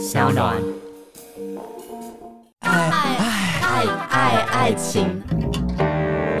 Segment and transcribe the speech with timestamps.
[0.00, 0.56] 小暖。
[2.60, 3.16] 爱爱
[3.60, 5.22] 爱爱爱情，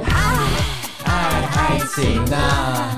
[0.06, 0.14] 爱
[1.04, 1.12] 爱
[1.44, 2.96] 爱情啊！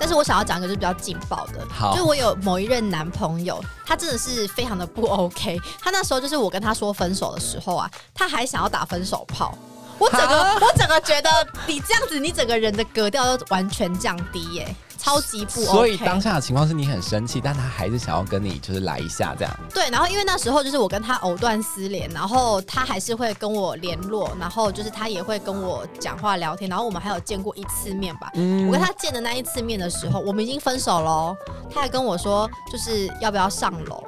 [0.00, 5.60] 但是我想要讲一个就是比较劲爆的，好，就我有某一任男朋友，他真的是非常的不 OK。
[5.78, 9.54] 他那时候就是我跟他说分手的时候啊，他还想要打分手炮。
[9.98, 11.30] 我整个我整个觉得
[11.66, 15.72] 你这样子，你整个人的格调都完全降低耶、欸，超级不 OK。
[15.72, 19.60] 所以当下的情况是你很生气，但他还是想要跟你就是来一下这样。
[19.74, 28.30] 对，然后因为那时候就是我跟他藕断丝连，然后他还是会跟我联络，然后就是他也会跟我讲话聊天，然后我们还有见过一次面吧。
[28.34, 28.66] 嗯。
[28.66, 31.36] 我跟他见的那一次面的时候，我们已经分手喽，
[31.72, 34.02] 他还跟我说就是要不要上楼。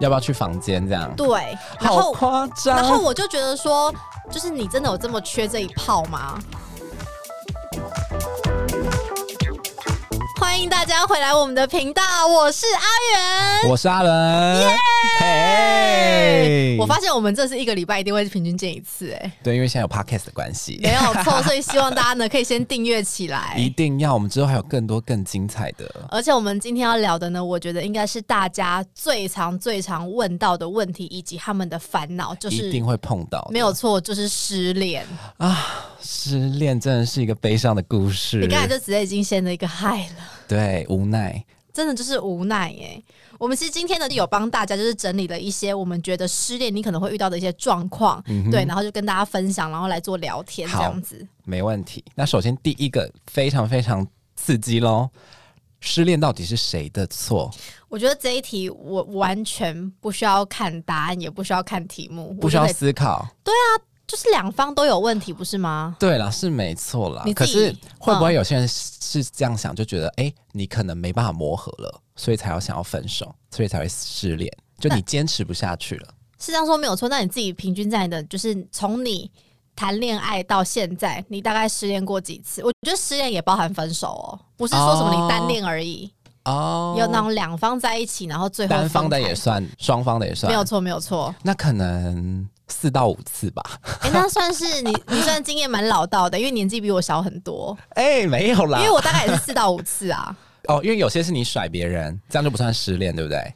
[0.00, 1.14] 要不要去房间这样？
[1.16, 2.76] 对，然后好夸张。
[2.76, 3.92] 然后我就觉得说，
[4.30, 6.38] 就是你真的有这么缺这一炮吗？
[10.40, 12.82] 欢迎大家回来我们的频道，我是阿
[13.18, 14.76] 元，我是阿伦，耶！
[15.18, 35.06] 嘿，我发现我们这是一个礼拜一定会平均见一次，哎，对，因为现在有 podcast 的关系，没有错，所以希望大家呢可以先订阅起来，一定要，我们之后还有更多更精彩的，而且我们今天要聊的呢，我觉得应该是大家最常最常问到的问题，以及他们的烦恼，就是一定会碰到，没有错，就是失恋。
[35.38, 40.16] 啊，失恋真的是一个悲伤的故事，你刚才就直接已经先了一个嗨了。
[40.46, 41.42] 对，无奈，
[41.74, 43.02] 真的就是无奈耶。
[43.36, 51.26] 我们其实今天呢，有帮大家就是整理了一些我们觉得失恋你可能会遇到的一些状况，嗯、对，然后就跟大家分享，然后来做聊天这样子。
[51.44, 52.02] 没问题。
[52.14, 55.10] 那首先第一个非常非常刺激喽，
[55.80, 57.50] 失恋到底是谁的错？
[57.88, 63.26] 我觉得这一题我完全不需要看答案，也不需要看题目，不需要思考。
[63.42, 63.83] 对啊。
[64.06, 65.96] 就是两方都有问题，不是吗？
[65.98, 67.24] 对啦，是没错啦。
[67.34, 74.52] 可是会不会有些人是这样想，就觉得哎、你可能没办法磨合了，所以才要想要分手，所以才会失恋。
[74.78, 76.08] 就你坚持不下去了，
[76.38, 77.08] 是这样说没有错。
[77.08, 79.30] 那你自己平均在你的，就是从你
[79.74, 82.62] 谈恋爱到现在，你大概失恋过几次？
[82.62, 86.12] 我觉得失恋也包含分手哦，不是说什么你单恋而已
[86.44, 86.94] 哦。
[86.98, 91.34] 有那种两方在一起，然后最后单方的也算，双方的也算，没有错，没有错。
[91.42, 92.46] 那可能。
[92.68, 93.62] 四到五次吧，
[94.00, 97.76] 哎、欸，那算是你，你算经验蛮老道的，因为年纪比我小很多。
[97.90, 100.34] 哎、欸，没有啦，因为我大概也是四到五次啊。
[100.68, 103.54] 哦，因为有些是你甩别人，这样就不算失恋，对不对？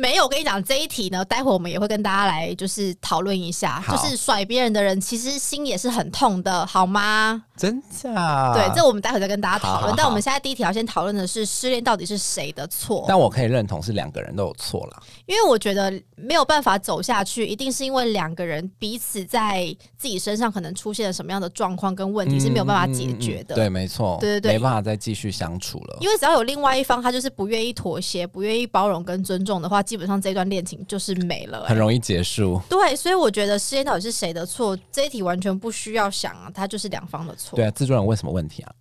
[0.00, 7.44] 没有，我跟你讲这一题呢，待会我们也会跟大家来就是讨论一下，就是甩别人的人其实心也是很痛的，好吗？
[7.54, 8.54] 真假？
[8.54, 9.94] 对，这我们待会再跟大家讨论。
[9.94, 13.04] 但我们现在第一条先讨论的是失恋到底是谁的错？
[13.06, 19.64] 但我可以认同是两个人都有错了，因为我觉得没有办法走下去，一定是因为两个人彼此在
[19.98, 23.54] 自己身上可能出现了什么样的状况跟问题是没有办法解决的。
[23.54, 25.98] 嗯嗯嗯、对，没错，对对对，没办法再继续相处了。
[26.00, 32.60] 因为只要有另外一方他就是不愿意妥协、不愿意包容跟尊重的话，基本上这段恋情就是没了、欸，很容易结束。
[32.68, 34.78] 对，所以我觉得失恋到底是谁的错？
[34.92, 37.56] 这一题完全不需要想啊，它就是两方的错。
[37.56, 38.72] 对啊，制作人问什么问题啊？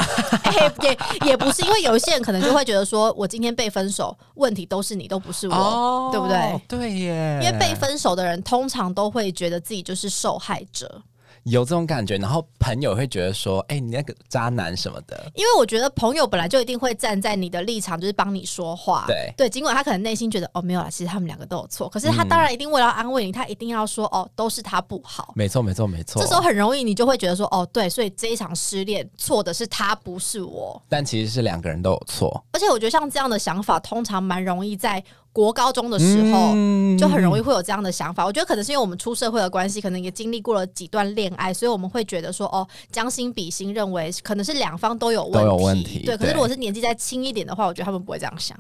[0.44, 6.62] 欸、 也也不是，因为有一些人可能就会觉得说，我今天被分手，问题都是你，都不是我，哦、对不对？
[6.68, 7.40] 对耶。
[7.42, 11.02] 因为被分手的人通常都会觉得自己就是受害者。
[11.44, 19.06] 有这种感觉，然后朋友会觉得说：“哎、欸，你那个渣男什么的。”因为我觉得朋友本来就一定会站在你的立场，就是帮你说话。
[19.08, 26.22] 对对，尽管他可能内心觉得：“哦，没有啦，其实他们两个都有错。”可是他当然一定为了安慰你，他一定要说：“哦，都是他不好。”没错，没错，没错。
[26.22, 32.44] 这时候很容易，你就会觉得说：“哦，对，所以这一场失恋错的是他，不是我。”但其实是两个人都有错。
[32.52, 35.04] 而且我觉得像这样的想法，通常蛮容易在。
[35.32, 36.54] 国高中的时候，
[36.98, 38.26] 就很容易会有这样的想法。
[38.26, 45.40] 我觉得可能是因为我们出社会的关系，可能也经历过了几段恋爱，所以我们会觉得说，哦，将心比心，认为可能是两方都有问题。
[45.40, 46.00] 都有问题。
[46.04, 48.58] 对，可是如果是年纪再轻一点的话，我觉得他们不会这样想。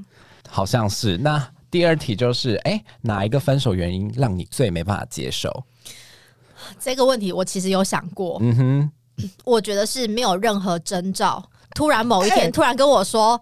[0.47, 1.18] 好像是。
[1.18, 5.63] 那第二题就是，哎，哪一个分手原因让你最没办法接受？
[6.80, 8.38] 这个问题我其实有想过。
[8.41, 8.91] 嗯哼，
[9.44, 11.44] 我觉得是没有任何征兆，
[11.74, 13.41] 突然某一天突然跟我说。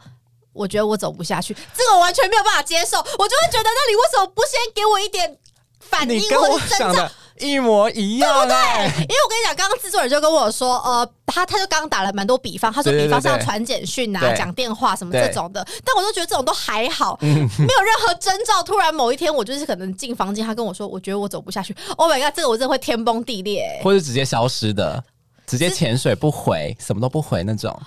[0.57, 5.37] 我觉得我走不下去，这个我完全没有办法接受，我就会觉得，那你为什么不先给我一点
[5.79, 6.17] 反应？
[6.17, 7.09] 你跟我想的
[7.39, 9.03] 一模一样，对不对？
[9.03, 18.63] 因为我跟你讲，刚刚制作人就跟我说，呃，他他就刚刚打了蛮多比方，他说比方像传简讯啊、讲电话什么这种的，但我就觉得这种都还好，没有任何征兆。
[18.63, 21.75] 突然某一天，我就是可能进房间，他跟我说，我觉得我走不下去。
[21.95, 25.03] Oh my god，这个我真的会天崩地裂，或者直接消失的，
[25.45, 27.79] 直接潜水不回，什么都不回那种。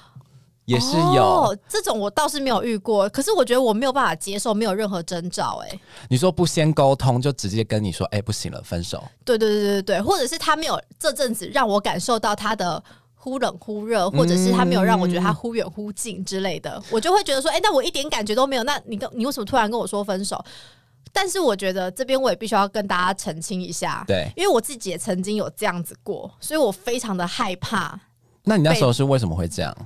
[0.64, 3.08] 也是有、哦、这种，我倒是没有遇过。
[3.08, 5.62] 可是我觉得我没有办法接受，没有任何征兆。
[5.64, 9.02] 哎，你说不先沟通就直接跟你说，哎、欸，不行了，分手。
[9.24, 12.82] 对对对对对，或者是他没有这阵子让我感受到他的
[13.14, 18.62] 忽冷忽热，或者是他没有让我觉得他忽远忽近之类的，嗯、我就会觉得说，哎、欸，那我一点感觉都没有。
[18.62, 20.42] 那你跟你为什么突然跟我说分手？
[21.12, 27.98] 但是我觉得这边我也必须要跟大家澄清一下，对，因为我自己也曾经有这样子过，所以我非常的害怕。
[28.44, 29.76] 那你那时候是为什么会这样？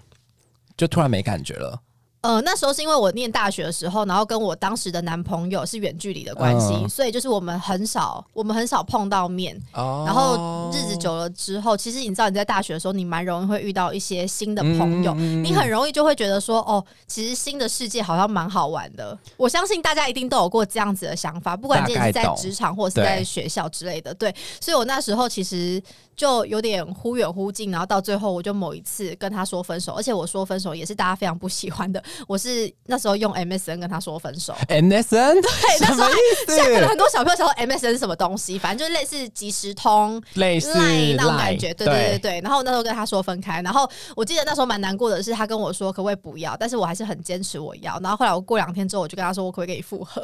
[0.77, 1.84] 就突然没感觉了？
[2.25, 9.55] 呃，那时候是因为我念大学的时候，然后跟我当时的男朋友是远距离的关系，嗯、所以就是我们很少，我们很少碰到面。
[9.75, 19.19] 哦、然后日子久了之后，其实你知道你在大学的时候，你蛮容易会遇到一些新的朋友，嗯、你很容易就会觉得说，哦，其实新的世界好像蛮好玩的。
[19.37, 24.15] 我相信大家一定都有过这样子的想法，不管你是在职场或者是在学校之类的。
[24.15, 25.83] 对，对，所以我那时候其实。
[26.17, 32.01] 就有点忽远忽近，然后到最后，我就某一次跟他说分手，而且我说分手也是大家非常不喜欢的。
[32.27, 34.55] 我是那时候用 MSN 跟他说分手。
[34.69, 36.09] MSN 对，那时候
[36.49, 40.73] 现在可能很多小朋友想说 MSN 是什么东西，反正就是类似即时通、类似
[41.17, 41.73] 那种感觉。
[41.75, 42.41] 对对对对。
[42.41, 47.99] 然后那时候跟他说分开，然后我记得那时候蛮难过的是，他跟我说可不可以不要，但是我还是很坚持我要。
[48.01, 50.23] 然后后来我过两天之后，我就跟他说我可不可以跟你复合。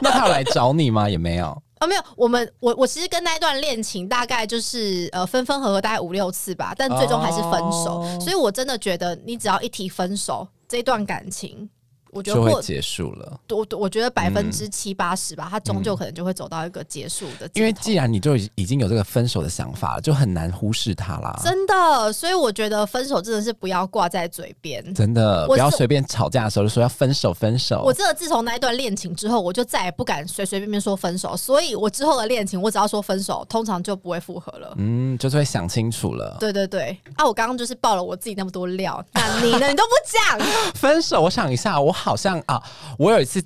[0.00, 1.08] 那他有来找你吗？
[1.08, 1.46] 也没有。
[1.78, 11.68] 哦，没有，我们我我其实跟那一段恋情大概就是呃分分合合大概五六次吧，但最终还是分手，哦、所以我真的觉得你只要一提分手，这段感情。
[12.16, 17.48] 我觉得会结束了，我我觉得百分之七八十吧，他终究可能就会走到一个结束的。
[17.52, 21.38] 因为既然你就已经有这个分手的想法了，就很难忽视他啦。
[21.44, 27.82] 真的，所以我觉得分手真的是不要挂在嘴边，真的不要随便吵架的时候就说要分手分手。
[27.84, 34.74] 我真的自从那一段恋情之后，我就再也不敢随随便便说分手，所以我之后的恋情，我只要说分手，通常就不会复合了。
[34.78, 36.36] 嗯，就是会想清楚了。
[36.40, 39.68] 对对对，啊，我刚刚就是爆了我自己那么多料，那你呢？
[39.68, 40.38] 你都不讲
[40.74, 41.20] 分手？
[41.20, 42.62] 我想一下，我好像啊。
[42.96, 43.42] 我有一次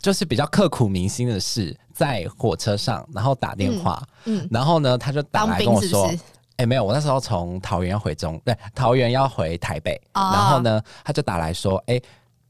[0.00, 6.18] 就是比较刻苦铭心的事，在火车上，然后打电话，嗯，嗯然后呢，他就打来跟我说，哎、
[6.58, 12.02] 欸，没有，我那时候从桃园要回中，对，桃园要回台北，哦、然后呢，他就打来说，哎、欸，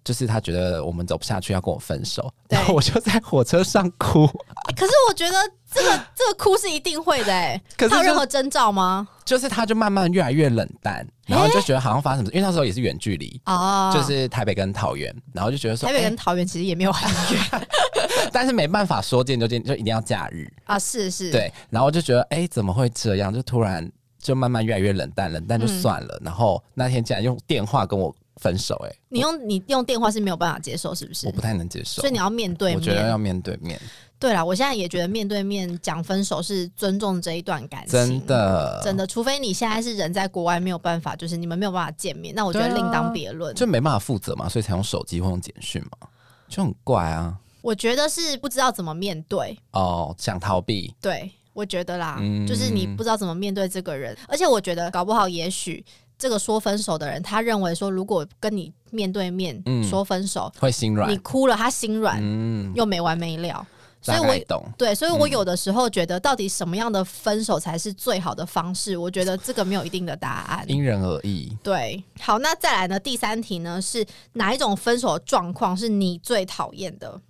[0.04, 4.24] 就是他觉得我们走不下去，要跟我分手，然后我就在火车上哭。
[4.26, 5.36] 欸、 可是我觉得
[5.72, 9.06] 这个这个哭是一定会的、欸，哎，可是他有任何征兆吗？
[9.24, 11.06] 就是他就慢慢越来越冷淡。
[11.24, 17.68] 然后就觉得好像发生什么，因为那时候也是远距离哦，就是台北跟桃园，然后就觉得说台北跟桃园其实也没有很远，
[18.32, 23.32] 但是没办法说见就见，就一定要假日啊，是是，对，然后就觉得哎，怎么会这样？
[23.32, 23.88] 就突然
[24.20, 26.20] 就慢慢越来越冷淡，冷淡就算了。
[26.22, 31.26] 然后那天竟然用电话跟我分手，哎，你用你用电话是没有办法接受，是不是？
[31.26, 33.80] 我不太能接受，所以你要面对面，我觉得要面对面。
[34.18, 39.04] 对啦，我现在也觉得面对面讲分手是尊重这一段感情，真的，真的。
[39.04, 46.06] 除非你现在是人在国外，没有办法，就是你们没有办法见面，那我觉得另当别论，就没办法负责嘛，所以才用手机或用简讯嘛，
[46.48, 47.36] 就很怪啊。
[47.62, 50.94] 我觉得是不知道怎么面对哦，想逃避。
[51.00, 55.84] 对，我觉得啦，嗯、就是你不知道怎么面对这个人，而且我觉得搞不好，也许
[56.22, 63.66] 这个说分手的人，他认为说，如果跟你面对面说分手，嗯、会心软，你哭了，他心软，嗯，又没完没了。
[64.00, 68.96] 所以我懂，对，所以我有的时候觉得，到底什么样的分手才是最好的方式？
[68.96, 71.56] 我觉得这个没有一定的答案，因人而异。
[71.60, 73.00] 对，好，那再来呢？
[73.00, 73.82] 第三题呢？
[73.82, 77.20] 是哪一种分手状况是你最讨厌的？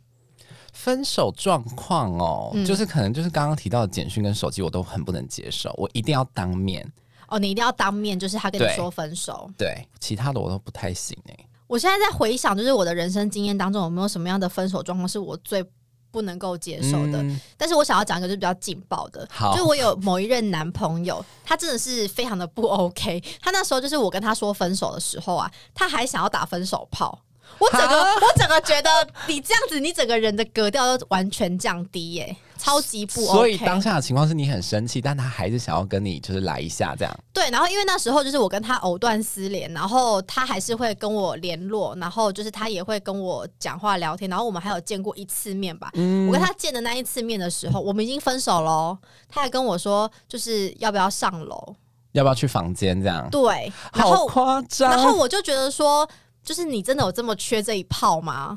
[0.75, 6.87] 分手状况哦，嗯、就是可能就是刚刚提到的简讯跟手机，我都很不能接受，我一定要当面。
[7.33, 9.51] 哦，你一定要当面，就是他跟你说分手。
[9.57, 11.37] 对，对，其他的我都不太行哎。
[11.67, 15.65] 我现在在回想，就是我的人生经验当中，有没有什么样的分手状况是我最
[16.11, 23.19] 不能够接受的，嗯、但是我想要讲一个就是比较劲爆的，好就是我有某一任男朋友，他真的是非常的不 OK。
[23.41, 27.19] 他那时候就是我跟他说分手的时候啊，他还想要打分手炮。
[27.59, 28.91] 我整个我整个觉得
[29.27, 32.37] 你这样子，你整个人的格调都完全降低耶、欸。
[32.63, 37.13] 超级不 OK，所以当下的情况是你很生气，但他还是想要跟你就是来一下这样。
[37.33, 45.91] 对，然后因为那时候就是我跟他藕断丝连，然后他还是会跟我联络，然后就是他也会跟我讲话聊天，然后我们还有见过一次面吧。
[45.95, 48.97] 嗯，我跟他见的那一次面的时候，我们已经分手喽，
[49.29, 51.75] 他还跟我说就是要不要上楼，
[52.13, 53.29] 要不要去房间这样。
[53.29, 54.89] 对，好夸张。
[54.89, 56.09] 然后我就觉得说，
[56.45, 58.57] 就是你真的有这么缺这一炮吗？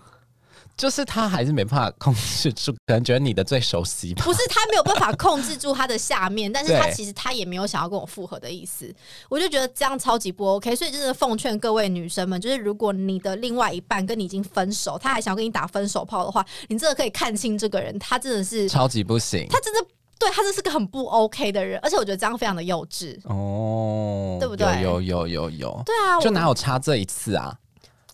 [0.78, 4.24] 就是他还是没办法控制住，可能觉得你的最熟悉吧。
[4.26, 8.94] 不是他没有办法控制住他的下面，但是他其实他也没有想要跟我复合的意思。
[9.30, 19.48] 我就觉得这样超级不 OK，所以就是奉劝各位女生们，就是如果你的另外一半跟你已经分手，他还想要跟你打分手炮的话，你真的可以看清这个人，他真的是超级不行。
[19.50, 19.80] 他真的
[20.20, 24.82] 对他真是个很不 OK 的人，而且我觉得这样非常的幼稚哦，对不对？
[24.82, 27.56] 有有有有有，对啊，就哪有差这一次啊？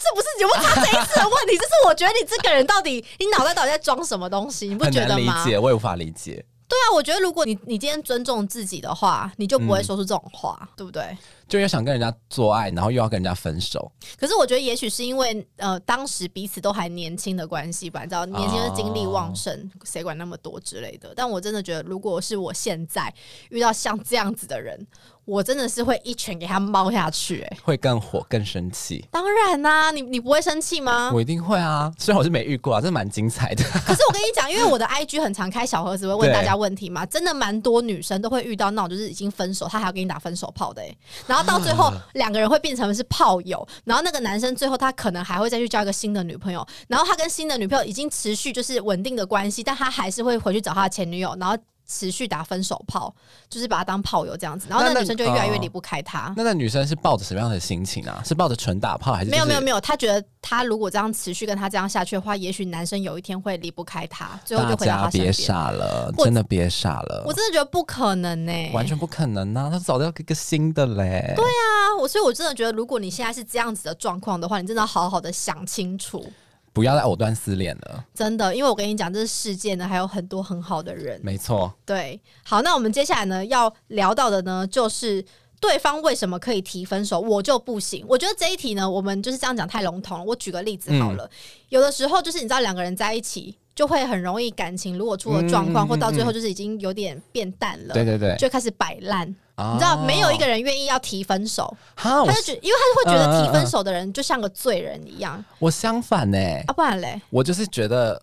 [0.01, 4.67] 这不是有没有差这一次的问题，这是我觉得你这个人到底，你脑袋到底在装什么东西？
[4.67, 5.43] 你不觉得吗？
[5.43, 6.43] 理解，我也无法理解。
[6.67, 11.17] 对啊，我觉得如果你你今天尊重自己的话，你就不会说出这种话，嗯、对不对？
[11.51, 13.91] 就又想跟人家做爱，然后又要跟人家分手。
[14.17, 21.11] 可是我觉得，也许是因为呃，当时彼此都还年轻的关系吧，你知道，年轻的精力旺盛，谁、哦、管那么多之类的。
[21.13, 23.13] 但我真的觉得，如果是我现在
[23.49, 24.87] 遇到像这样子的人。
[25.23, 29.05] 我真的是会一拳给他猫下去，哎，会更火、更生气。
[29.11, 31.11] 当然啦、啊，你你不会生气吗？
[31.13, 33.63] 我一定会啊，虽然我是没遇过啊，这蛮精彩的。
[33.63, 51.57] 可是我跟你讲，因为我的 IG 很常开小盒子，会问大家问题嘛，真的蛮多女生都会遇到那种就是已经分手，他还要给你打分手炮的，哎，然后到最后两个人会变成是炮友，然后那个男生最后他可能还会再去交一个新的女朋友，然后他跟新的女朋友已经持续就是稳定的关系，但他还是会回去找他的前女友，然后。
[51.91, 53.13] 持续打分手炮，
[53.49, 56.33] 就是把他当炮友这样子，然后那女生就越来越离不开他。
[56.37, 58.21] 那那，那女生是抱着什么样的心情啊？
[58.25, 59.35] 是抱着纯打炮还是、就是？
[59.35, 65.23] 没有没有没有，她觉得她如果这样持续跟他这样下去的话，也许男生有一天会离不开她，最后就回到他身边。
[65.25, 69.69] 别傻了，真的别傻了，我真的觉得不可能呢、欸，完全不可能啊！
[69.69, 71.33] 他早就要一个新的嘞。
[71.35, 76.31] 对啊，我所以我真的觉得，如果你现在是这样子的状况的话，你真的要好好的想清楚。
[76.73, 81.19] 不要再藕断丝连了，真的，因为我跟你讲，这世界呢还有很多很好的人。
[81.23, 85.23] 没错，对，好，那我们接下来呢要聊到的呢，就是
[85.59, 88.05] 对方为什么可以提分手，我就不行。
[88.07, 90.23] 我觉得这一题呢，我们就是这样讲太笼统了。
[90.23, 91.29] 我举个例子好了，嗯、
[91.69, 93.57] 有的时候就是你知道，两个人在一起。
[93.73, 99.33] 就会很容易感情如果出了状况，嗯、或到最后就是已经有点变淡了，对对对，就开始摆烂。
[99.61, 102.75] 哦、你知道，没有一个人愿意要提分手，他就觉，因为
[103.05, 105.43] 他会觉得提分手的人就像个罪人一样。
[105.59, 108.21] 我相反呢、欸，啊，不然嘞，我就是觉得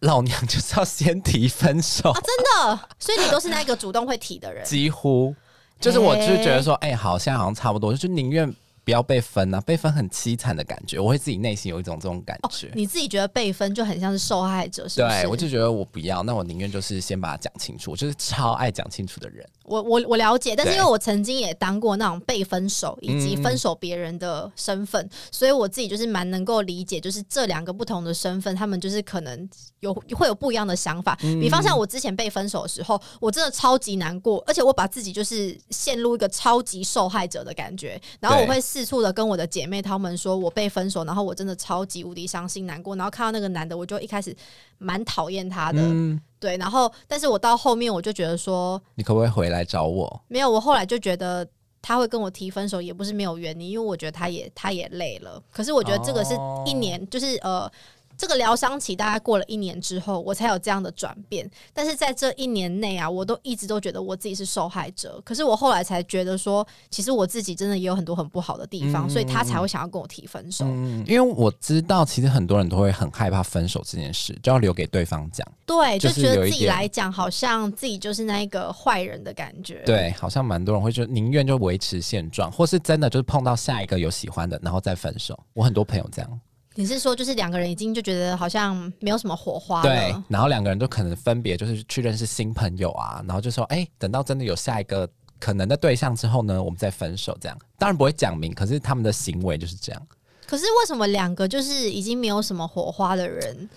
[0.00, 2.10] 老娘就是要先提分手。
[2.10, 2.80] 啊，真的。
[2.98, 5.34] 所以你都是那个主动会提的人，几乎。
[5.78, 8.54] 就是我就是觉得说，哎、欸欸，好，现在好像差不多，就宁愿。
[8.86, 9.60] 不要被分啊！
[9.62, 12.68] 被分很凄惨的感觉，我会自己内心有一种这种感觉。
[12.68, 15.22] 哦，你自己觉得被分就很像是受害者，是不是？
[15.22, 17.90] 对，我就觉得我不要，那我宁愿就是先把它讲清楚。
[17.90, 19.44] 我就是超爱讲清楚的人。
[19.64, 29.50] 我我我了解，但是因为我曾经也当过那种被分手以及分手别人的身份，嗯、所以我自己就是蛮能够理解，就是这两个不同的身份，他们就是可能
[29.80, 31.18] 有会有不一样的想法。
[31.24, 44.36] 嗯、比方像我之前被分手的时候，我真的超级难过，而且我把自己就是陷入一个超级受害者的感觉，然后我会四处的跟我的姐妹她们说我被分手，然后我真的超级无敌伤心难过，然后看到那个男的，我就一开始
[44.76, 45.80] 蛮讨厌他的。
[45.80, 50.22] 嗯对，然后，但是我到后面我就觉得说，你可不可以回来找我？
[50.28, 51.48] 没有，我后来就觉得
[51.80, 55.42] 他会跟我提分手也不是没有原因，因为我觉得他也他也累了。
[55.50, 56.34] 可是我觉得这个是
[56.66, 57.72] 一年，哦、就是呃。
[58.16, 61.48] 这个疗伤期大概过了一年之后，我才有这样的转变。
[61.72, 65.20] 但是在这一年内啊，我都一直都觉得我自己是受害者。
[65.24, 70.64] 可是我后来才觉得说，其实我自己真的也有很多很不好的地方，嗯、所以他才会想要跟我提分手。
[70.66, 75.46] 嗯，因为我知道，其实很多人都会很害怕分手这件事，就要留给对方讲。
[75.66, 79.82] 对，就觉得自己来讲，好像自己就是那一个坏人的感觉。
[79.84, 85.38] 对，好像蛮多人会就宁愿就维持现状，或是真的就是碰到下一个有喜欢的，然后再分手。
[85.52, 86.40] 我很多朋友这样。
[86.78, 95.08] 你是说，就是两个人已经就觉得好像没有什么火花了，对，然后两个人都可能分别就是去认识新朋友啊，然后就说，哎、欸，等到真的有下一个
[95.40, 100.06] 可能的对象之后呢，我们再分手，这样当然不会讲明，可是他们的行为就是这样。
[100.46, 103.68] 可是为什么两个就是已经没有什么火花的人，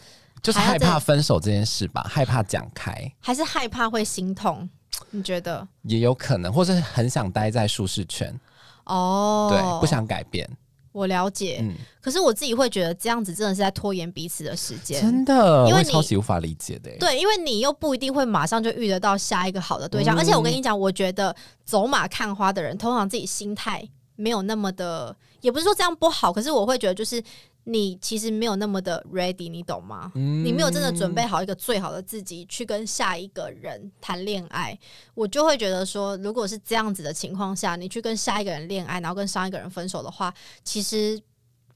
[0.44, 2.06] 就是害怕分手这件事吧？
[2.08, 4.70] 害怕讲开，还是害怕会心痛？
[5.12, 5.66] 你觉得？
[5.84, 8.38] 也有可能，或是很想待在舒适圈
[8.84, 10.48] 哦，对，不想改变。
[10.92, 16.90] 我了解，嗯、可是我自己会觉得这样子真的是在拖延彼此的时间，真的，因为超级无法理解的。
[17.00, 27.24] 对，因为你又不一定会马上就遇得到下一个好的对象，嗯、而且我跟你讲，我觉得走马看花的人，通常自己心态没有那么的，也不是说这样不好，可是我会觉得就是。
[27.66, 30.12] 你其实没有那么的 ready，你懂吗？
[30.16, 34.76] 嗯、你没有真的准备好一个最好的自己去跟下一个人谈恋爱，
[35.14, 41.22] 我就会觉得说，如果是这样子的情况下，你去跟下一个人恋爱，然后跟上一个人分手的话，其实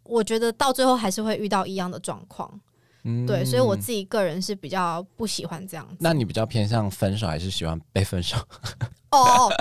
[0.03, 2.60] 我觉得到最后还是会遇到一样的状况。
[3.03, 5.98] 嗯、对，所以我自己个人是比较不喜欢这样子。
[6.00, 8.38] 那你比较偏向分手，还是喜欢被分手？
[9.12, 9.51] 哦，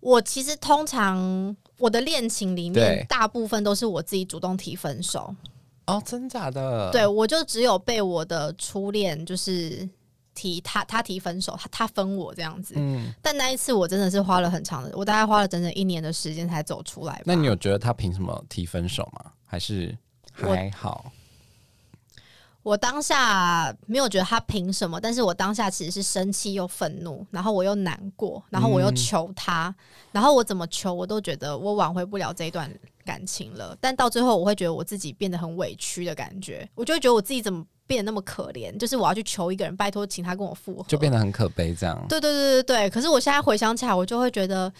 [0.00, 1.56] 我其实通常。
[1.80, 5.34] 我的恋情里面，大部分都是我自己主动提分手。
[5.86, 6.90] 哦，真假的？
[6.92, 9.88] 对，我就只有被我的初恋就是
[10.34, 12.74] 提他，他提分手，他他分我这样子。
[12.76, 17.22] 嗯，但那一次我真的是花了很长的，我大概花了整整一年的时间才走出来。
[17.24, 19.32] 那你有觉得他凭什么提分手吗？
[19.46, 19.96] 还是
[20.30, 21.10] 还好？
[22.62, 29.74] 我当下没有觉得他凭什么，但是我当下其实是生气又愤怒，然后我又难过，然后我又求他，
[30.12, 32.70] 然后我怎么求我都觉得我挽回不了这一段
[33.02, 33.74] 感情了。
[33.80, 41.98] 但到最后，我会觉得我自己变得很委屈的感觉，我就会觉得我自己怎么变得那么可怜，就是我要去求一个人，拜托请他跟我复合，就变得很可悲这样。
[42.10, 42.90] 对对对对对。
[42.90, 44.70] 可是我现在回想起来，我就会觉得，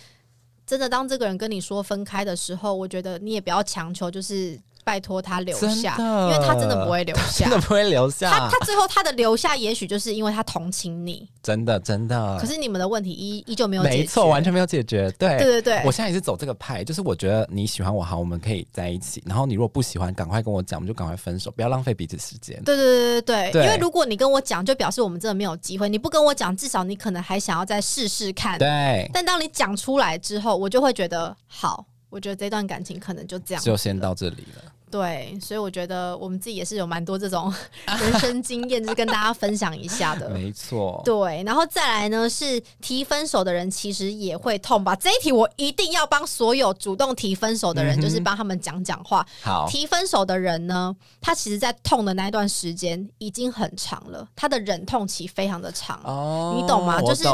[0.66, 4.60] 真的当这个人跟你说分开的时候，我觉得你也不要强求，就是。
[4.84, 8.30] 拜托他留下，因为他真的不会留下，真的不会留下。
[8.30, 12.38] 他他最后他的留下，也许就是因为他同情你，真的真的。
[12.40, 15.10] 可是你们的问题依依旧没有解决，没错，完全没有解决。
[15.18, 19.22] 对对对对，我现在也是走这个派，就是我觉得你喜欢我好，我们可以在一起。
[19.26, 22.62] 然后你如果不喜欢，赶快跟我讲，我们就赶快分手，不要浪费彼此时间。
[22.64, 25.88] 对对对对对，因为如果你跟我讲，就表示我们真的没有机会。
[25.88, 28.58] 你不跟我讲，至少你可能还想要再试试看。
[28.58, 29.08] 对。
[29.12, 34.72] 但当你讲出来之后，我就会觉得好，我觉得这段感情可能就这样，就先到这里了。
[34.90, 37.52] 对，所以我觉得我们自己也是有蛮多这种
[37.86, 40.28] 人生经验，就是跟大家分享一下的。
[40.30, 41.00] 没错。
[41.04, 44.96] 对，然后再来呢，是提分手的人其实也会痛吧？
[44.96, 49.24] 这一题我一定要帮所有主动提分手的人，嗯、就是帮他们讲讲话。
[49.42, 56.00] 好，提分手的人呢，他其实在痛的那一段时间已经很长了，他的忍痛期非常的长。
[56.04, 57.00] 哦，你懂吗？
[57.02, 57.24] 就是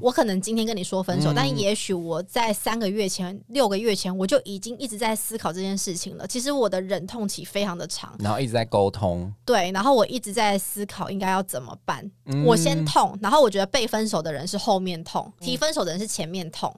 [0.00, 6.26] 我可能今天跟你说分手，嗯、但也许我在三个月前、六个月前，我就已经一直在思考这件事情了。
[6.26, 12.08] 其实我的忍痛期非常的长，然后一直在沟通，对，然后我一直在思考应该要怎么办。
[12.26, 16.74] 嗯、我先痛，然后我觉得被分手的人是后面痛，提分手的人是前面痛。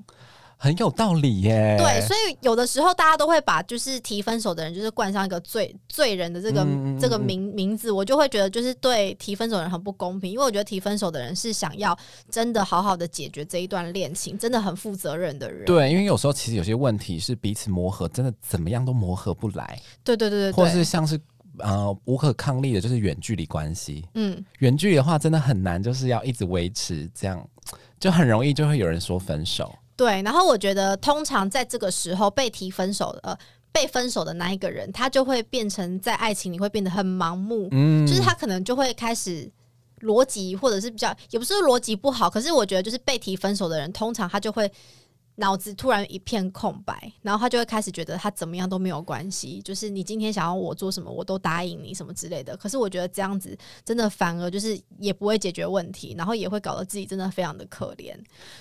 [0.59, 11.97] 很有道理耶，对，所以有的时候大家都会把就是提分手的人就是冠上一个罪罪人的这个、嗯、这个名名字，我就会觉得就是对提分手的人很不公平，因为我觉得提分手的人是想要
[12.31, 15.67] 真的好好的解决这一段恋情，真的很负责任的人。
[15.67, 19.79] 对，因为有时候其实有些问题是彼此磨合，真的怎么样都磨合不来。
[20.03, 21.21] 对对对对，或是像是
[21.59, 24.03] 呃无可抗力的，就是远距离关系。
[24.15, 27.47] 嗯，远距离的话真的很难，就是要一直维持这样，
[28.01, 29.71] 就很容易就会有人说分手。
[29.97, 33.39] 对，然后我觉得通常在这个时候被提分手的，呃，
[33.73, 39.51] 被分手的那一个人，他就会变成在爱情里会变得很盲目，嗯，就是他可能就会开始
[40.01, 44.71] 逻辑或者是比较，也不是逻辑不好，可是我觉得就是被提分手的人，通常他就会。
[45.37, 52.57] 脑子突然一片空白，然后他就会开始觉得他怎么样都没有关系，就是你今天想要我做什么，我都答应你什么之类的。
[52.57, 58.15] 可是我觉得这样子真的反而就是也不会解决问题，然后也会搞得自己真的非常的可怜。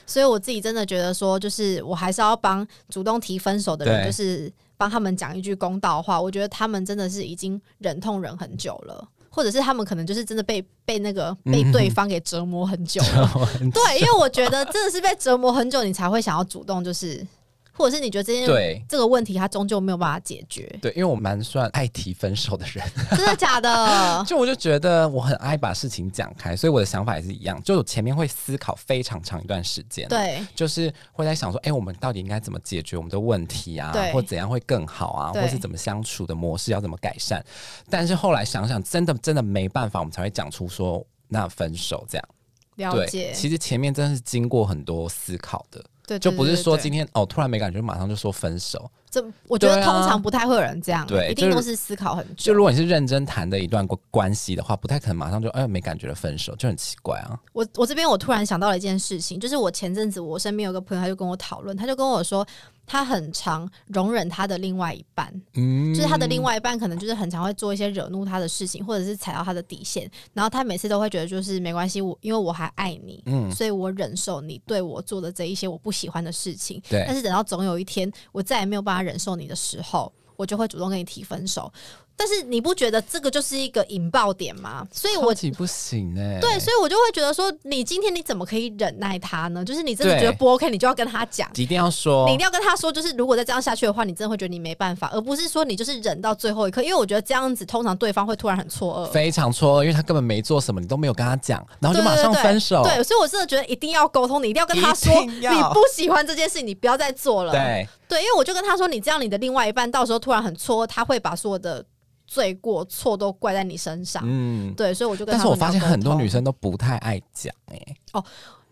[0.05, 6.21] 所以我自己真的觉得说，就是我还是要帮主动提分手的人，就是帮他们讲一句公道话。
[6.21, 9.09] 我觉得他们真的是已经忍痛忍很久了。
[9.35, 17.27] 或者是他们可能就是真的被被那个被对方给折磨很久了， 嗯、对，因为我觉得真的是被折磨很久，你才会想要主动，就是。
[17.75, 20.63] 或者是你觉得这件对这个问题，他终究没有办法解决？
[20.81, 24.23] 对，因为我蛮算爱提分手的人， 真的假的？
[24.25, 33.91] 就我就觉得我很爱把事情讲开，所以我的想法也是一样，就我前面会思考非常长一段时间，对，就是会在想说，哎、欸，我们到底应该怎么解决我们的问题啊？
[33.91, 35.33] 对，或怎样会更好啊？
[35.33, 37.43] 或是怎么相处的模式要怎么改善？
[37.89, 42.27] 但是后来想想，真的真的没办法，我们才会讲出说那分手这样。
[42.75, 45.83] 了解，其实前面真的是经过很多思考的。
[46.07, 48.89] 对，就不是说今天哦，突然没感觉，马上就说分手。
[49.09, 52.33] 这我觉得通常不太会有人这样，对，一定都是思考很久。
[52.37, 57.39] 就如果你是认真谈的一段关关系的话，不太可能马上就哎没感觉了分手，就很奇怪啊。
[57.53, 62.45] 我我这边我突然想到了一件事情，就是我前阵子我身边有个朋友，他就跟我讨论，他就跟我说。
[62.85, 81.71] 他很常容忍他的另外一半，嗯，就是他的另外一半可能就是很常会做一些惹怒他的事情，或者是踩到他的底线，然后他每次都会觉得就是没关系，我因为我还爱你，嗯，所以我忍受你对我做的这一些我不喜欢的事情，对，但是等到总有一天我再也没有办法忍受你的时候，我就会主动跟你提分手。
[82.17, 84.87] 但是你不觉得这个就是一个引爆点吗？
[84.91, 86.39] 所以我不行哎、欸。
[86.39, 89.65] 对，所以我就会觉得说，你今天你怎么可以忍耐他呢？
[89.65, 96.81] 就是你真的觉得不 OK，你就要跟他讲，一定要说，你一定要跟他说，就是如果再这样下去的话，你真的会觉得你没办法，而不是说你就是忍到最后一刻。
[96.81, 102.81] 因为我觉得这样子，通常对方会突然很错愕，非常错愕，因为他根本没做什么，你都没有跟他讲，然后就马上分手。
[102.83, 107.51] 对，所以我真的觉得一定要沟通，你一定要跟他说，你不喜欢这件事，你不要再做了。
[107.51, 111.83] 对，对，因为我就跟他说，你这样，你的另外一半到时候突然很错愕，他会把所有的。
[112.27, 115.37] 罪过错都怪在你身上，嗯，对，所以我就跟他。
[115.37, 117.79] 但是我发现很多女生都不太爱讲，哎，
[118.13, 118.23] 哦，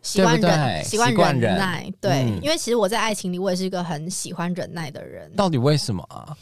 [0.01, 5.31] 习惯忍，习惯忍耐，对，嗯、因为其实我在爱情里，我也是一个很喜欢忍耐的人。
[5.35, 6.35] 到底为什么啊？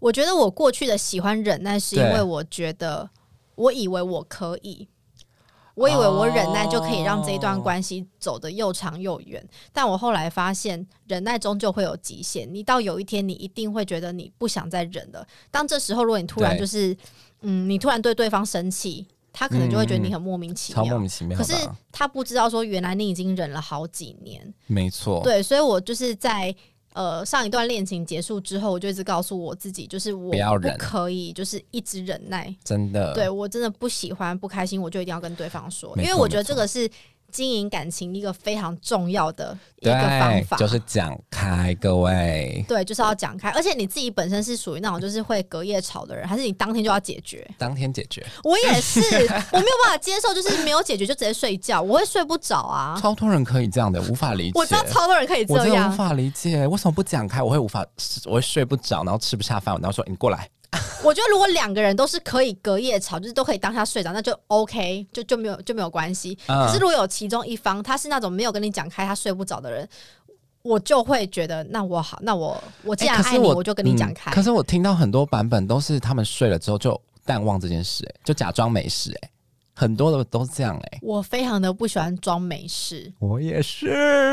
[0.00, 3.10] 我觉得我过去的喜欢忍耐，是因为我觉得，
[3.54, 4.88] 我以为我可以。
[5.78, 12.52] 我以为我忍耐就可以让这一段关系走得又长又远，但我后来发现，忍耐终究会有极限。
[12.52, 15.24] 你到有一天，你一定会觉得你不想再忍了。
[15.52, 16.96] 当这时候，如果你突然就是，
[17.42, 20.84] 嗯，你突然对对方生气，他可能就会觉得你很莫名其妙。
[20.84, 21.38] 莫名其妙。
[21.38, 21.54] 可是
[21.92, 24.52] 他不知道说，原来你已经忍了好几年。
[24.66, 25.20] 没错。
[25.22, 26.52] 对，所以我就是在。
[26.98, 32.52] 呃上一段恋情结束之后，我就一直告诉我自己，就是我不可以，就是一直忍耐。
[32.64, 36.90] 真的，对我真的不喜欢不开心，我就一定要跟对方说，因为我觉得这个是。
[37.30, 42.64] 经营感情一个非常重要的一个方法，就是讲开，各位。
[42.66, 43.50] 对，就是要讲开。
[43.50, 47.48] 而且你自己本身是属于那种就是会隔夜吵的人，还是你当天就要解决？
[47.58, 48.24] 当天解决。
[48.44, 49.00] 我也是，
[49.52, 52.98] 我没有办法接受，就是没有解决就直接睡觉，我会睡不着啊。
[53.00, 54.52] 超多人可以这样的，无法理解。
[54.54, 57.42] 我知道超多人可以这样，我真的无法理解，为什么不讲开？
[57.42, 57.86] 我会无法，
[58.24, 60.48] 我会睡不着，然后吃不下饭，然后说你过来。
[61.04, 66.36] 我觉得如果两个人都是可以隔夜吵，就是都可以当下睡着，那就 OK，就就没有就没有关系。
[66.48, 69.88] 嗯、可是如果有其中一方他是那种没有跟你讲开，他睡不着的人，
[70.62, 74.34] 我就会觉得那我好，那我我既然爱你，欸、我，我就跟你讲开、嗯。
[74.34, 79.30] 可是我听到很多版本都是他们睡了之后就淡忘这件事、欸，就假装没事、欸，
[79.74, 83.86] 很多的都是这样哎、欸，我非常的不喜欢装没事，我也是，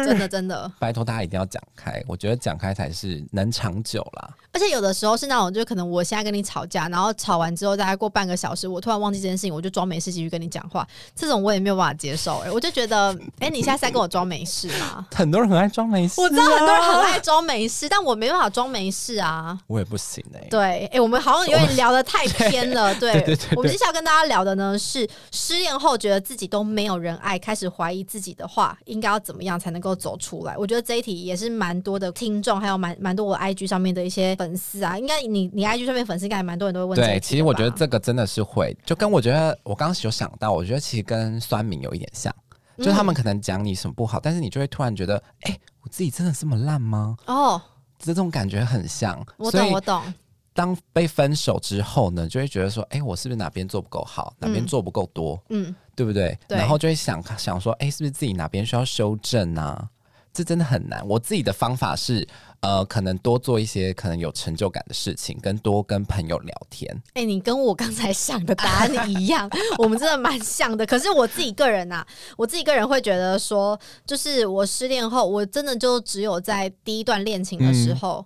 [0.03, 4.33] 真的真的，拜托大家一定要讲开，我觉得讲开才是能长久啦。
[4.55, 12.47] 而且有的时候是那种，就可能我现在跟你吵架，然后吵完之后大概过半个小时，我突然忘记这件事情，我就装没事继续跟你讲话，这种我也没有办法接受、欸。
[12.47, 15.05] 哎，我就觉得，哎、欸，你现在是在跟我装没事吗？
[15.13, 20.47] 很多人很爱装没事、啊，我知道很多人很爱装没事，但我没办法装没事啊，我也不行哎、欸。
[20.49, 22.93] 对，哎、欸，我们好像有点聊得太偏了。
[22.99, 26.25] 对，对，对，对，对，我们接下来跟大家聊的呢是失恋后觉得。
[26.25, 30.57] 自己都没有人爱，开始怀疑自己的话，应该要怎么样才能够走出来？
[30.57, 36.95] 我觉得这一题也是蛮多的听众，还有蛮蛮多我 IG 上面的一些粉丝啊，应该你你 IG 上面粉丝应该蛮多人都会问。
[36.95, 42.33] 对，其实我觉得这个真的是会，就跟我觉得我刚刚有想到，我觉得其实跟酸民有一点像，
[42.77, 47.17] 就他们可能讲你什么不好，嗯、但是你就会突然觉得，哎、欸，我自己真的这么烂吗？
[47.25, 47.59] 哦，
[47.97, 49.19] 这种感觉很像。
[49.37, 50.13] 我懂，我懂。
[50.53, 56.37] 当被分手之后呢，就会觉得说，哎、欸，我是不是哪边做不够好，哪边做不够多，嗯，对不对？
[56.47, 59.89] 对，然后就会想想说，哎、欸，是不是自己哪边需要修正啊？
[60.31, 61.01] 这真的很难。
[61.07, 62.27] 我自己的方法是，
[62.65, 67.03] 呃，可能多做一些可能有成就感的事情，跟多跟朋友聊天。
[67.13, 69.47] 哎、你跟我刚才想的答案一样，
[69.77, 70.83] 我们真的蛮像的。
[70.83, 72.03] 可是我自己个人啊，
[72.35, 78.25] 我自己个人会觉得说，就是我失恋后，我真的就只有在第一段恋情的时候。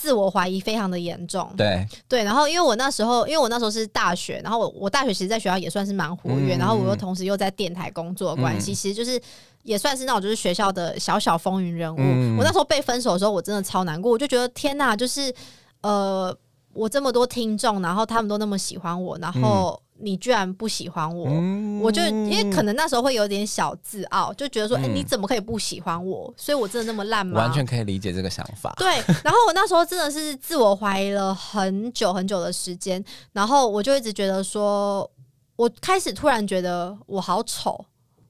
[0.00, 1.86] 自我怀疑非常的严重，对。
[2.08, 9.20] 对，然后因为我那时候，因为我那时候是大学，然后我我大学其实在学校也算是蛮活跃，嗯、然后我又同时又在电台工作的关系，嗯、其实就是
[9.62, 11.98] 也算是那种就是学校的小小风云人物。
[12.00, 15.34] 嗯、我那时候被分手的时候，我真的超难过，我就觉得天哪，就是
[15.82, 16.34] 呃，
[16.72, 19.78] 我这么多听众，然后他们都那么喜欢我，然后。
[20.00, 26.32] 嗯你居然不喜欢我，嗯、我就因为可能那时候会有点小自傲，就觉得说，哎、嗯欸，你怎么可以不喜欢我？
[26.38, 27.38] 所以我真的那么烂吗？
[27.38, 28.74] 完全可以理解这个想法。
[28.78, 28.88] 对，
[29.22, 35.08] 然后我那时候真的是自我怀疑了很久很久的时间，然后我就一直觉得说，
[35.56, 37.84] 我开始突然觉得我好丑，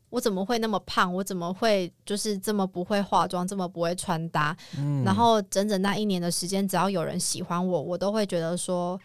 [0.08, 1.14] 我怎么会那么胖？
[1.14, 4.56] 我怎么会就是这么不会化妆，这么不会穿搭？
[4.76, 9.00] 嗯、然后整整那一年的时间，只要有人喜欢我，我都会觉得说。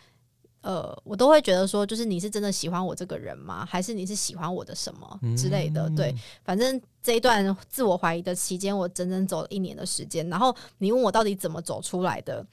[0.65, 3.63] 呃，我都会觉得说，就是你是真的喜欢我这个人吗？
[3.69, 5.87] 还是你是喜欢我的什么之类的？
[5.87, 10.27] 嗯、对，反正这一段自我怀疑的期间，我整整走了一年的时间。
[10.27, 12.43] 然后你问我到底怎么走出来的？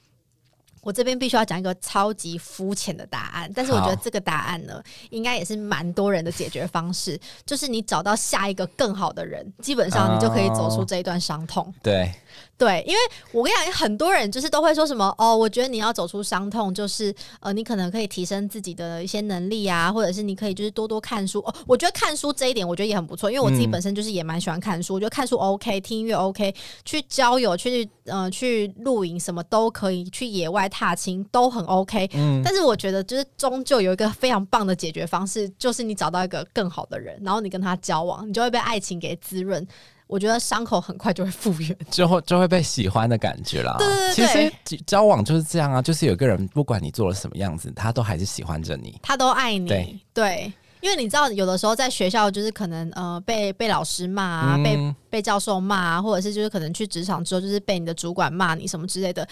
[0.81, 11.63] 我这边必须要讲一个超级肤浅的答案，但是我觉得这个答案呢，应该也是蛮多人的解决方式，就是你找到下一个更好的人，基本上你就可以走出这一段伤痛。
[11.65, 12.13] 哦、对。
[12.57, 12.99] 对，因为
[13.31, 21.53] 我跟你讲，很多人就是都会说什么哦，我觉得你要走出伤痛，就是呃，你可能可以提升自己的一些能力啊，或者是你可以就是多多看书哦。
[21.67, 26.53] 我觉得看书这一点，我觉得也很不错，因为我自己本身就是也蛮喜欢看书，嗯、我觉得看书 OK，听音乐 OK，
[26.85, 32.09] 去交友、去呃去露营什么都可以，去野外踏青都很 OK。
[32.13, 39.67] 嗯，但是我觉得就是终究有一个非常棒的解决方式，就是你找到一个更好的人，然后你跟他交往，你就会被爱情给滋润。
[40.13, 43.75] 我觉得伤口很快就会复原，就会就会被喜欢的感觉啦。
[43.79, 49.67] 对对对，其实交往就是这样啊，就是有个人不管你做了什么样子，他都还是喜欢着你，他都爱你。
[49.67, 59.27] 对对，因为你知道，有的时候在学校就是可能呃被被老师骂啊，嗯、被被教授骂啊，或者是就是可能去职场之后就是被你的主管骂你什么之类的。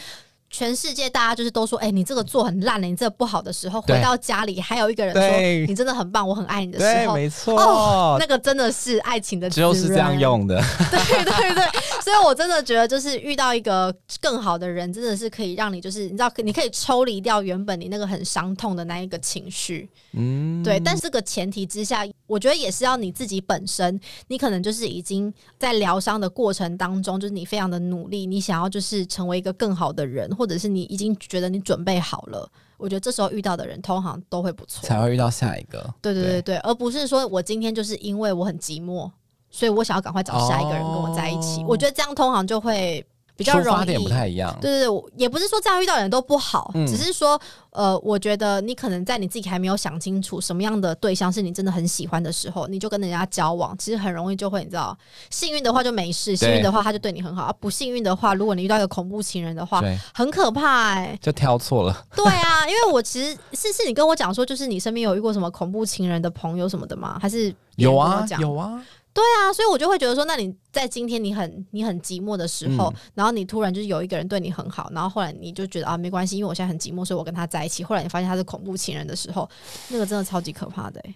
[0.51, 10.61] 全世界大家就是都说，哎、欸，你这个做很烂了，你这个不好的时候，回到家里还有一个人说你真的很棒，我很爱你的时候，没错，哦，那个真的是爱情的，就是这样用的。
[10.91, 11.63] 对 对对，
[12.01, 19.89] 所以我真的觉得，就是遇到一个更好的人，真的是可以让你，就是你知道，你可以抽离掉原本你那个很伤痛的那一个情绪。
[20.13, 20.79] 嗯，对。
[20.79, 30.29] 但是这个前提之下，我觉得也是要你自己本身，你可能就是已经在疗伤的过程当中，就是你非常的努力，你想要就是成为一个更好的人。
[30.35, 35.93] 或者是你已经觉得你准备好了，我觉得这时候遇到的人通常都会不错，才会遇到下一个。
[36.01, 39.09] 对对对对，对而不是说我今天就是因为我很寂寞，
[39.51, 41.61] 所以我想要赶快找下一个人跟我在一起。
[41.61, 44.55] 哦、我觉得这样通常就会比较容易，出发点不太一样。
[44.61, 47.39] 对对对，也不是说这样遇到的人都不好，嗯、只是说，
[47.71, 54.95] 呃，我觉得你可能在你自己还没有想清楚什么样的对象是你真的很喜欢的时候，你就跟人家交往，其实很容易就会，你知道，
[55.31, 59.81] 幸运的话就没事，幸运的话他就对你很好，而不幸运的话，如果你遇到一个恐怖情人的话，
[60.13, 62.05] 很可怕哎、欸，就挑错了。
[62.15, 67.17] 对啊，因为我其实是是你跟我讲说，就是你身边有遇过什么恐怖情人的朋友什么的吗？
[67.19, 68.83] 还是有啊，有啊。
[69.13, 77.83] 对啊，所以我就会觉得说，那你在今天你很你很寂寞的时候，嗯、然后你突然就是有一个人对你很好，然后后来你就觉得啊没关系，因为我现在很寂寞，所以我跟他在一起。
[77.83, 79.49] 后来你发现他是恐怖情人的时候，
[79.89, 81.15] 那个真的超级可怕的、欸，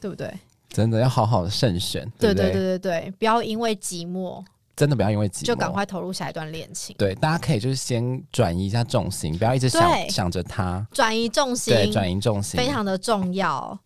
[0.00, 0.32] 对不对？
[0.70, 2.10] 真的要好好的慎选。
[2.18, 4.44] 对对对对对，不要因为寂寞，
[4.76, 6.94] 真的不要因为寂寞，就赶快投入下一段恋情。
[6.98, 13.78] 对，大家可以就是先转移一下重心，不要一直想对想着他，转移重心，对，转移重心非常的重要。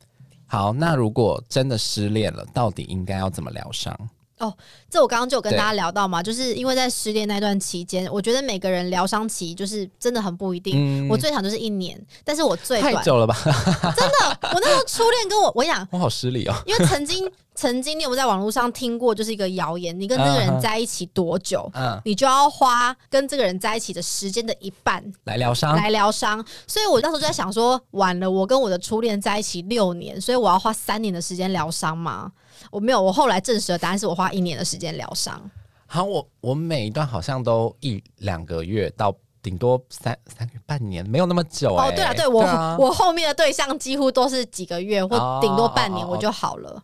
[0.52, 3.98] 好，那如果真的失恋了，到底应该要怎么疗伤？
[4.42, 4.52] 哦，
[4.90, 10.74] 这我刚刚就有跟大家聊到嘛，就是因为在失恋那段期间，我觉得每个人疗伤期就是真的很不一定。
[10.76, 13.36] 嗯、我最长就是一年，但是我最短太久了吧？
[13.96, 21.70] 真的，我那时候初恋跟我，我讲， 我好失礼哦，因为曾经 曾经你有没有在网络上听过，就是一个谣言，你跟这个人在一起多久，
[22.04, 26.44] 你就要花跟这个人在一起的时间的一半来疗伤，来疗伤。
[26.66, 32.32] 所以我那时候就在想说，晚了，我跟我的初恋在一起六年，所以我要花三年的时间疗伤吗？
[32.70, 35.50] 我没有，我后来证实的答案是我花一年的时间疗伤。
[35.86, 41.88] 好，我我每一段好像都一两个月到顶多三三半年，没有那么久、欸。
[41.88, 42.42] 哦，对啊，对我
[42.78, 46.70] 我后面的对象几乎都是几个月或顶多半年我就好了。
[46.70, 46.82] 哦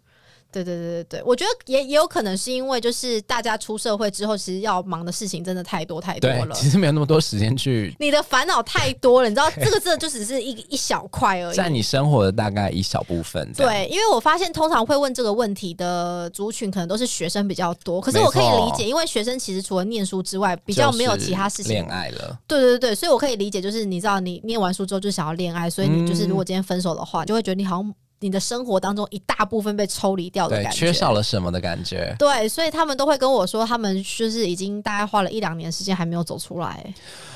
[0.51, 6.55] 对对对对对，我觉得也也有可能是因为就是大家出社会之后，其实要忙的事情真的太多太多了。
[6.55, 7.95] 其实没有那么多时间去。
[8.01, 13.53] 你的烦恼太多了，你知道这个真的就只是一一小块而已，在你生活的大概一小部分。
[13.53, 18.01] 对，因为我发现通常会问这个问题的族群，可能都是学生比较多。
[18.01, 21.73] 可是我可以理解，因为学生其实除了念书之外，比较没有其他事情。
[21.73, 22.39] 恋爱了。
[22.47, 27.95] 对对对，所以我可以理解，就是你知道，你念完书之后就想要恋爱，所以你就是如果今天分手的话，就会觉得你好像。
[28.21, 32.15] 你的生活当中一大部分被抽离掉的感觉，缺少了什么的感觉？
[32.19, 36.93] 对，所以他们都会跟我说，他们就是已经大概花了一两年时间还没有走出来。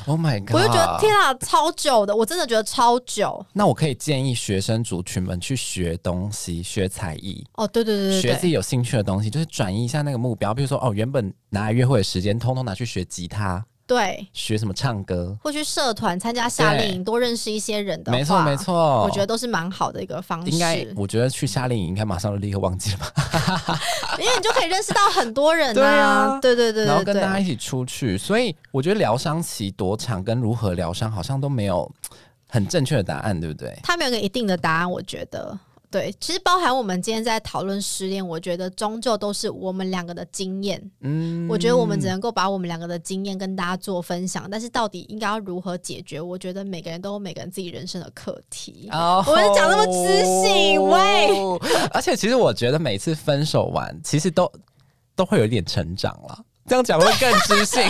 [0.07, 0.57] Oh my god！
[0.57, 3.45] 我就觉得天啊，超久的，我真的觉得超久。
[3.53, 7.45] 那我可以建议学生族群们去学东西，学才艺。
[7.55, 10.53] 哦，对对对对，学自己有兴趣的东西，就是转移一下那个目标。
[10.53, 13.65] 比如说，哦，原本拿来约会的时间，通通拿去学吉他。
[13.87, 20.51] 对，学什么唱歌，或去社团参加夏令营，多认识一些人的话，没错没错，我觉得都是蛮好的一个方式。
[20.51, 23.13] 应该，我觉得去夏令营应该马上就立刻忘记了吧，
[24.19, 25.75] 因为你就可以认识到很多人啊。
[25.75, 28.17] 对啊，对对对，对，然后跟大家一起出去。
[28.17, 31.91] 所以我觉得疗伤期多长，跟如何疗伤，好像都没有
[32.49, 33.79] 很正确的答案，对不对？
[33.83, 35.59] 他没有一个一定的答案，我觉得。
[35.93, 40.83] 对，其实包含我们今天在讨论失恋，我觉得终究都是我们两个的经验。
[41.03, 48.89] 嗯，我觉得我们只能够把我们两个的经验跟大家做分享，但是到底应该要如何解决，我觉得每个人都有每个人自己人生的课题。
[48.91, 51.61] 哦，我们讲那么知性，喂！
[51.93, 54.51] 而且其实我觉得每次分手完，其实都
[55.15, 56.43] 都会有一点成长了。
[56.65, 57.83] 这样讲会更知性，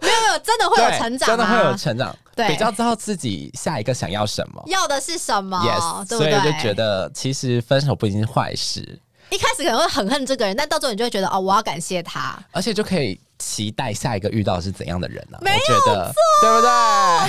[0.00, 8.98] 没有没有，真的会有成长，真的会有成长，对，比较知道自己下一个想要什么，要的是什么，yes，所以就觉得其实分手不一定是坏事。
[9.30, 15.38] 一开始可能会很恨这个人，但到最后你就会觉得哦，我要感谢他，而且就可以期待下一个遇到的是怎样的人呢？
[15.40, 16.70] 没有错，对不对？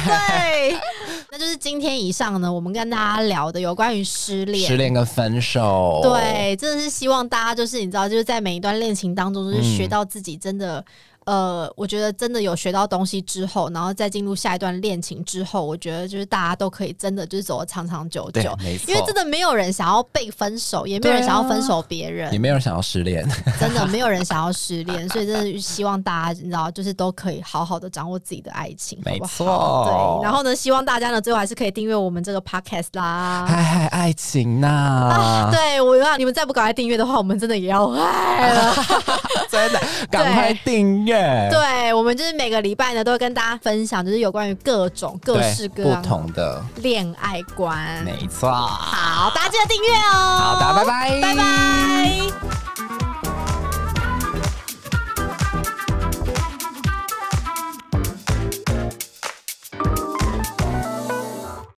[0.08, 0.80] 对，
[1.30, 6.00] 那就是今天以上呢，我们跟大家聊的有关于失恋、失恋跟分手。
[6.02, 10.84] 对，真的是希望大家就是你知道，就是在每一段恋情当中，就是学到自己真的。
[11.32, 18.54] 呃，我觉得真的有学到东西之后，然后再进入下一段恋情之后，我觉得就是大家都可以真的就是走得长长久久，
[18.86, 23.26] 因为真的没有人想要被分手，也没有人想要分手别人，啊，也没有人想要失恋，
[23.58, 29.86] 真的没有人想要失恋，所以真的希望大家你知道，就是都可以好好的掌握自己的爱情，没错好？
[30.20, 38.76] 对，然后呢，希望大家呢最后还是可以订阅我们这个 podcast 啦，嗨嗨，爱情呐，啊，对我让你们再不赶快订阅的话，我们真的也要嗨了，
[39.52, 41.50] 真的赶快订阅。
[41.52, 48.02] 对，我们就是每个礼拜呢，都会跟大家分享，就是有关于各种各式各样不同的恋爱观。
[48.06, 50.38] 没错，好，大家记得订阅哦。
[50.38, 53.11] 好的，拜拜，拜拜。